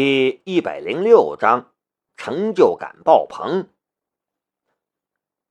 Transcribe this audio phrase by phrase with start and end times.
[0.00, 1.72] 第一百零六章，
[2.16, 3.68] 成就感爆棚。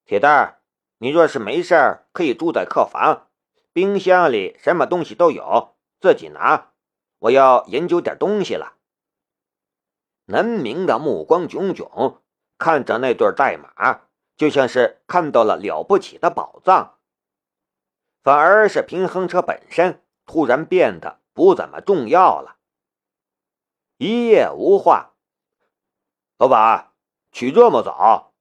[0.06, 0.62] 铁蛋儿，
[1.00, 3.28] 你若是没事儿，可以住在客房，
[3.74, 6.72] 冰箱里什么东西都有，自己拿。
[7.20, 8.76] 我要研究点东西了。
[10.28, 12.22] 南明的目光炯炯，
[12.58, 14.04] 看着那对代码，
[14.38, 17.00] 就像是看到了了不起的宝藏。
[18.24, 22.54] 反而是平衡车本身，突然变得不怎么重要了。
[24.00, 25.16] 一夜无话。
[26.38, 26.92] 老板，
[27.32, 28.32] 起这么早？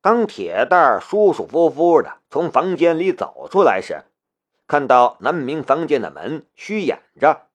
[0.00, 4.04] 当铁蛋儿舒舒服服的从房间里走出来时，
[4.68, 7.48] 看到南明房间的门虚掩着，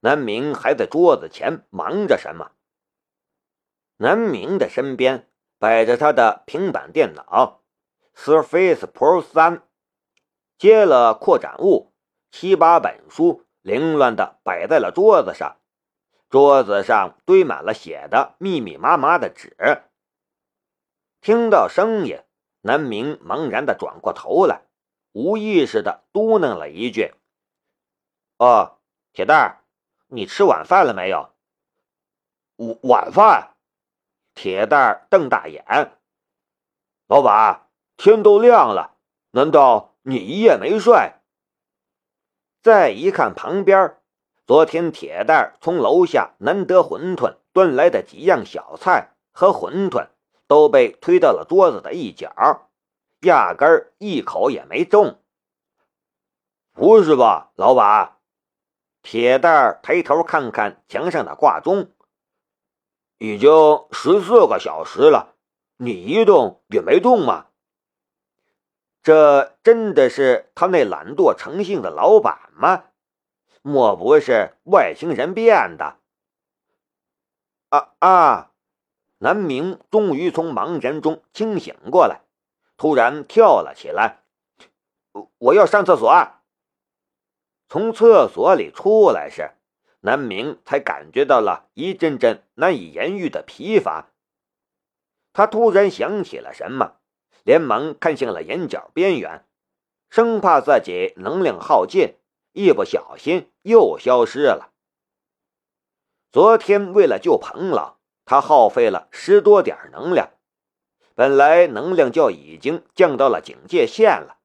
[0.00, 2.50] 南明还在桌子前忙着什么？
[3.98, 5.28] 南明的身边
[5.60, 7.62] 摆着他的平板电脑
[8.16, 9.62] ，Surface Pro 三，
[10.58, 11.92] 接了扩展物，
[12.32, 15.58] 七八本书凌乱的摆在了桌子上。
[16.28, 19.56] 桌子上堆满了写的密密麻麻的纸。
[21.20, 22.22] 听到声音，
[22.62, 24.62] 南明茫然的转过头来，
[25.12, 27.14] 无意识的嘟囔了一句
[28.38, 28.78] ：“哦，
[29.12, 29.64] 铁蛋儿，
[30.08, 31.32] 你吃晚饭了没有
[32.58, 33.56] ？”“晚晚饭？”
[34.34, 35.64] 铁蛋儿瞪大眼
[37.06, 38.98] ：“老板，天都亮了，
[39.30, 41.14] 难道你一夜没睡？”
[42.62, 43.96] 再一看旁边。
[44.46, 50.06] 昨天铁蛋从楼下难得馄饨端来的几样小菜和馄饨
[50.46, 52.68] 都被推到了桌子的一角，
[53.22, 55.20] 压根一口也没动。
[56.72, 58.18] 不是吧，老板？
[59.02, 61.90] 铁蛋抬头看看墙上的挂钟，
[63.18, 63.50] 已经
[63.90, 65.34] 十四个小时了，
[65.78, 67.46] 你一动也没动吗？
[69.02, 72.84] 这真的是他那懒惰成性的老板吗？
[73.66, 75.96] 莫不是外星人变的？
[77.70, 78.52] 啊啊！
[79.18, 82.20] 南明终于从茫然中清醒过来，
[82.76, 84.20] 突然跳了起来
[85.38, 86.08] ：“我要上厕所！”
[87.68, 89.50] 从厕所里出来时，
[89.98, 94.10] 南明才感觉到了一阵阵难以言喻的疲乏。
[95.32, 96.98] 他突然想起了什么，
[97.42, 99.44] 连忙看向了眼角边缘，
[100.08, 102.14] 生怕自己能量耗尽。
[102.56, 104.72] 一不小心又消失了。
[106.32, 110.30] 昨天为了救彭老，他耗费了十多点能量，
[111.14, 114.38] 本来能量就已经降到了警戒线了，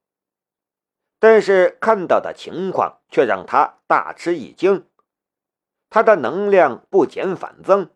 [1.19, 4.89] 但是看到的情况却让他大吃一惊。
[5.89, 7.91] 他的能量不减反增，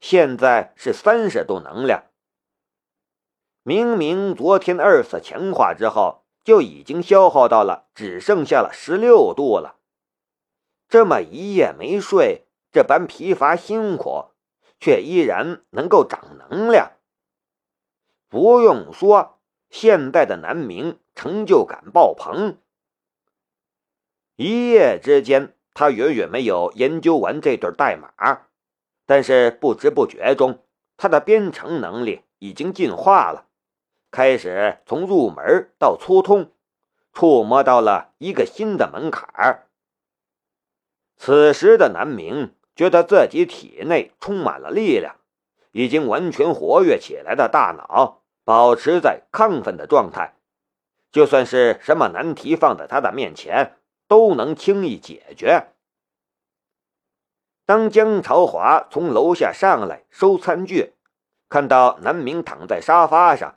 [0.00, 2.04] 现在是三十度能量。
[3.62, 6.24] 明明昨天二次强化之后。
[6.48, 9.76] 就已经消耗到了，只剩下了十六度了。
[10.88, 14.30] 这么一夜没睡，这般疲乏辛苦，
[14.80, 16.92] 却依然能够长能量。
[18.30, 19.38] 不用说，
[19.68, 22.56] 现在的南明成就感爆棚。
[24.36, 28.46] 一夜之间，他远远没有研究完这段代码，
[29.04, 30.64] 但是不知不觉中，
[30.96, 33.47] 他的编程能力已经进化了。
[34.10, 36.50] 开始从入门到粗通，
[37.12, 39.66] 触摸到了一个新的门槛儿。
[41.16, 45.16] 此时的南明觉得自己体内充满了力量，
[45.72, 50.34] 已经完全活跃起来的大脑保持在亢奋的状态，
[51.10, 53.76] 就算是什么难题放在他的面前，
[54.06, 55.68] 都能轻易解决。
[57.66, 60.94] 当江朝华从楼下上来收餐具，
[61.50, 63.56] 看到南明躺在沙发上。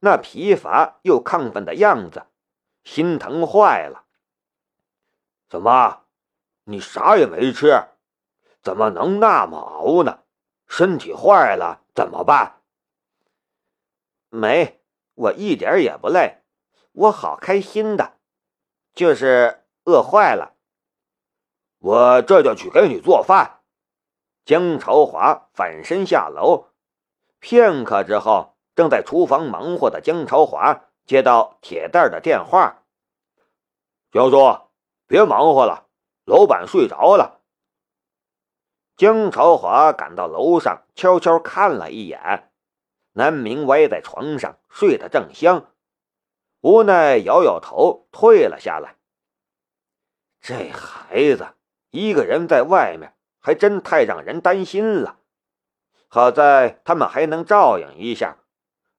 [0.00, 2.26] 那疲乏又亢奋的样子，
[2.84, 4.04] 心疼坏了。
[5.48, 6.04] 怎么，
[6.64, 7.84] 你啥也没吃？
[8.62, 10.20] 怎么能那么熬呢？
[10.66, 12.60] 身体坏了怎么办？
[14.28, 14.80] 没，
[15.14, 16.42] 我一点也不累，
[16.92, 18.14] 我好开心的，
[18.94, 20.54] 就是饿坏了。
[21.78, 23.60] 我这就去给你做饭。
[24.44, 26.68] 江朝华反身下楼，
[27.38, 28.56] 片刻之后。
[28.80, 32.84] 正在厨房忙活的江朝华接到铁蛋的电话
[34.10, 34.58] ：“江叔，
[35.06, 35.84] 别忙活了，
[36.24, 37.42] 老板睡着了。”
[38.96, 42.50] 江朝华赶到楼上，悄悄看了一眼，
[43.12, 45.74] 南明歪在床上睡得正香，
[46.62, 48.96] 无奈摇摇头退了下来。
[50.40, 51.48] 这孩子
[51.90, 55.18] 一个人在外面，还真太让人担心了。
[56.08, 58.38] 好在他们还能照应一下。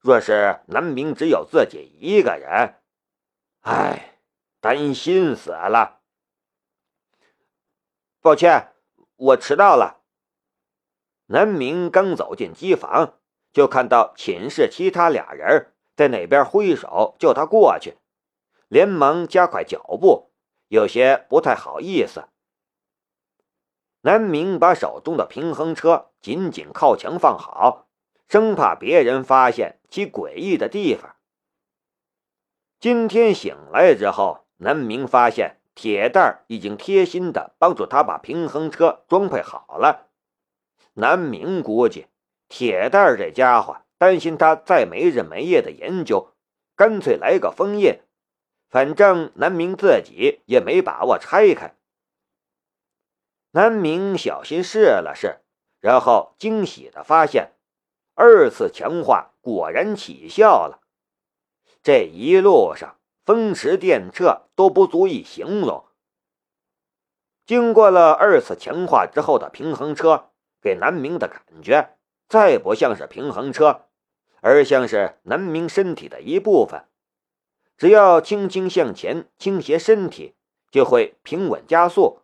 [0.01, 2.81] 若是南明只有自己一个人，
[3.61, 4.17] 唉，
[4.59, 6.01] 担心死了。
[8.19, 8.73] 抱歉，
[9.15, 10.01] 我迟到了。
[11.27, 13.19] 南明刚走进机房，
[13.53, 17.99] 就看到寝室其他俩人在那边挥手叫他过去，
[18.67, 20.31] 连忙加快脚步，
[20.67, 22.27] 有些不太好意思。
[24.01, 27.87] 南明把手中的平衡车紧紧靠墙放好，
[28.31, 31.17] 生怕别人发现其诡异的地方。
[32.79, 40.07] 今天醒来之后，南明发现铁蛋已经贴心的帮助他把平衡车装配好了。
[40.93, 42.07] 南明估计，
[42.47, 46.29] 铁蛋这家伙担心他再没日没夜的研究，
[46.77, 47.99] 干脆来个封印。
[48.69, 51.75] 反正南明自己也没把握拆开。
[53.51, 55.41] 南明小心试了试，
[55.81, 57.51] 然后惊喜的发现，
[58.15, 60.81] 二次强化果然起效了。
[61.81, 65.85] 这一路上风驰电掣都不足以形容。
[67.45, 70.29] 经过了二次强化之后的平衡车，
[70.61, 71.97] 给南明的感觉
[72.29, 73.87] 再不像是平衡车，
[74.41, 76.85] 而像是南明身体的一部分。
[77.77, 80.35] 只要轻轻向前倾斜身体，
[80.69, 82.19] 就会平稳加速。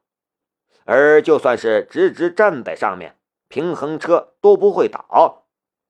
[0.86, 3.18] 而就算是直直站在上面，
[3.48, 5.47] 平衡车都不会倒，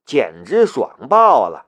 [0.07, 1.67] 简直爽爆了。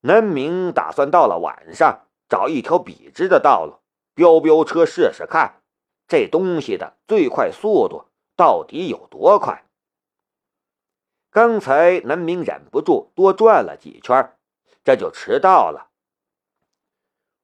[0.00, 3.80] 南明打算到了晚上找一条笔直的道路，
[4.14, 5.60] 飙飙车试试看，
[6.06, 8.06] 这东西的最快速度
[8.36, 9.64] 到底有多快。
[11.30, 14.36] 刚才南明忍不住多转了几圈，
[14.84, 15.90] 这就迟到了。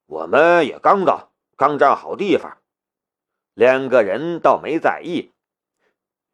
[0.06, 2.58] 我们也刚到，刚站好地方。
[3.54, 5.32] 两个人倒没在意。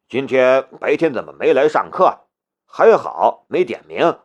[0.07, 2.26] 今天白天怎么没来上课？
[2.67, 4.19] 还好没点名。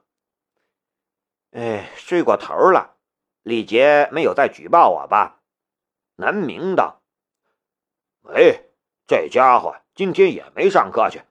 [1.53, 2.97] 哎，睡过头了。
[3.43, 5.41] 李杰没有再举报我吧？
[6.17, 7.01] 南明道。
[8.21, 8.71] 喂，
[9.07, 11.23] 这家伙今天也没上课去，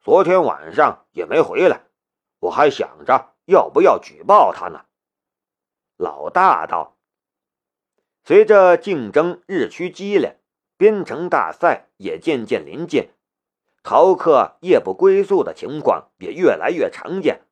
[0.00, 1.82] 昨天晚上也没回来。
[2.38, 4.86] 我还想着要不要举报他呢。
[5.96, 6.96] 老大道。
[8.24, 10.38] 随着竞争日趋激烈。
[10.78, 13.08] 编程大赛也渐渐临近，
[13.82, 17.42] 逃课夜不归宿的情况也越来越常见。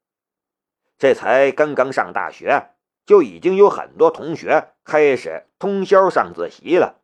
[0.98, 2.70] 这才刚刚上大学，
[3.06, 7.00] 就已经有很多同学开始通宵上自习了。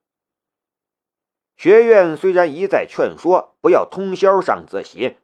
[1.56, 5.16] 学院虽然一再劝说不要通宵上自习，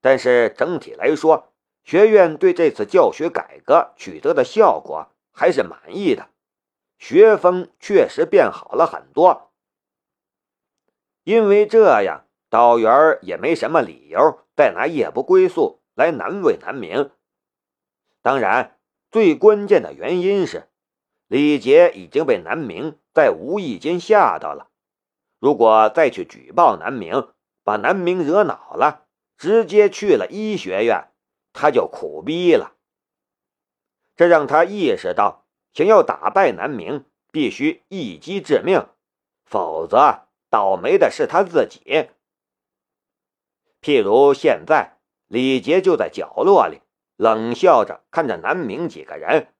[0.00, 1.52] 但是整体来说，
[1.84, 6.28] 学院对这次教学改革取得的效果还是满意的，
[6.98, 9.52] 学风确实变好了很多。
[11.22, 12.25] 因为这样，
[12.56, 17.10] 导员也没什么理由再拿夜不归宿来难为南明。
[18.22, 18.78] 当然，
[19.10, 20.70] 最关键的原因是，
[21.26, 24.70] 李杰已经被南明在无意间吓到了。
[25.38, 27.28] 如果再去举报南明，
[27.62, 29.02] 把南明惹恼了，
[29.36, 31.08] 直接去了医学院，
[31.52, 32.72] 他就苦逼了。
[34.16, 35.44] 这让他意识到，
[35.74, 38.86] 想要打败南明，必须一击致命，
[39.44, 40.22] 否则。
[40.48, 42.08] 倒霉的是他自己。
[43.86, 44.96] 譬如现在，
[45.28, 46.80] 李杰就在角落里
[47.14, 49.54] 冷笑着看着南明几个人。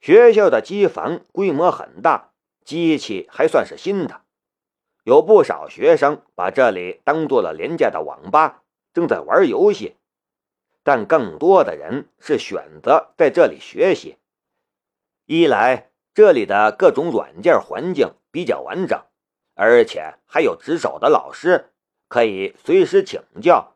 [0.00, 2.30] 学校的机房规模很大，
[2.64, 4.20] 机器还算是新的，
[5.02, 8.62] 有不少学生把这里当做了廉价的网吧，
[8.94, 9.96] 正在玩游戏。
[10.84, 14.18] 但更多的人是选择在这里学习。
[15.26, 19.02] 一来，这里的各种软件环境比较完整。
[19.54, 21.71] 而且还有值守的老师，
[22.12, 23.74] 可以随时请教。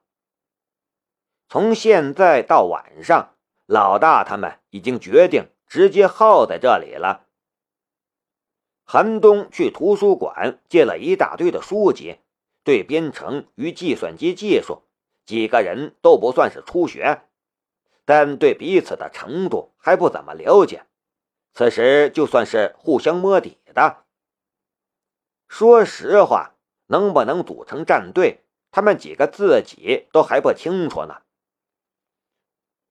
[1.49, 7.25] 从现在到晚上，老大他们已经决定直接耗在这里了。
[8.85, 12.19] 韩东去图书馆借了一大堆的书籍，
[12.62, 14.83] 对编程与计算机技术，
[15.25, 17.23] 几个人都不算是初学，
[18.05, 20.85] 但对彼此的程度还不怎么了解。
[21.55, 24.05] 此时就算是互相摸底的。
[25.49, 26.56] 说实话，
[26.87, 31.23] 能不能组成战队，他们几个自己都还不清楚呢。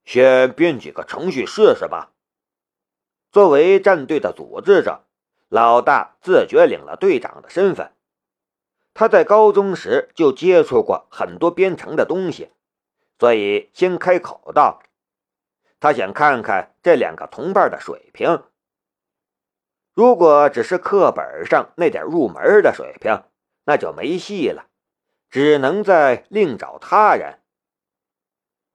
[0.03, 2.11] 先编几个程序试试吧。
[3.31, 5.03] 作为战队的组织者，
[5.49, 7.91] 老大自觉领了队长的身份。
[8.93, 12.49] 他在高中时就接触过很多编程的东西，
[13.19, 14.81] 所以先开口道
[15.81, 18.43] ：“他想看看这两个同伴的水平。”
[19.93, 23.23] 如果只是课本上那点入门的水平，
[23.65, 24.67] 那就没戏了，
[25.29, 27.41] 只能再另找他人。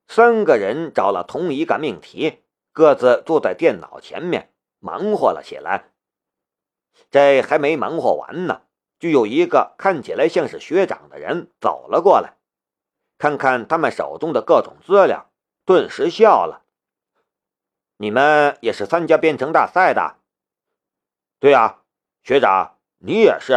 [0.09, 2.43] 三个人找了同一个命题，
[2.73, 5.85] 各自坐在电脑前面忙活了起来。
[7.11, 8.63] 这还没忙活完呢，
[8.99, 12.35] 就有一个看起来像是学长的人走了过来，
[13.17, 15.31] 看看他们手中的各种资料，
[15.65, 16.65] 顿时笑了。
[17.97, 20.17] 你们也是参加编程大赛的？
[21.39, 21.83] 对啊，
[22.23, 23.55] 学长，你也是？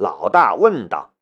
[0.00, 1.12] 老大问道。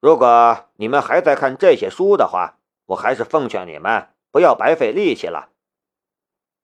[0.00, 5.50] 如果你们还在看这些书的话，我还是奉劝你们不要白费力气了。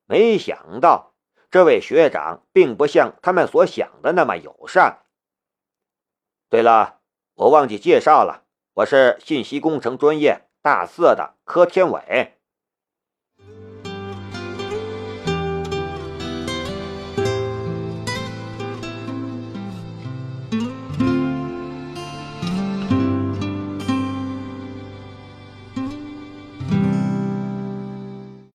[0.07, 1.13] 没想到
[1.49, 5.05] 这位学长并不像他们所想的那么友善。
[6.49, 6.99] 对了，
[7.35, 8.43] 我忘记介绍了，
[8.73, 12.36] 我是信息工程专业大四的柯天伟。